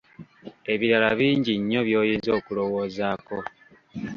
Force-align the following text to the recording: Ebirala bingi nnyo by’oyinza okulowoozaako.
Ebirala 0.73 1.09
bingi 1.19 1.53
nnyo 1.59 1.79
by’oyinza 1.87 2.31
okulowoozaako. 2.39 3.37